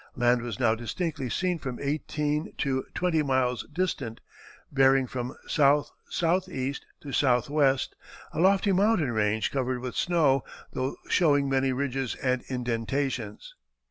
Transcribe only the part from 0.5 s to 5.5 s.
now distinctly seen from eighteen to twenty miles distant, bearing from